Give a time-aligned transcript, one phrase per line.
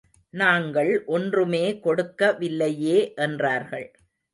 [0.33, 3.87] நாங்கள் ஒன்றுமே கொடுக்க வில்லையே என்றார்கள்.